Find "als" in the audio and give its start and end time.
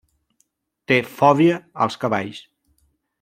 1.87-1.99